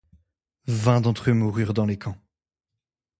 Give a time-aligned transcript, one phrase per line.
[0.65, 2.17] Vingt d'entre eux moururent dans les camps.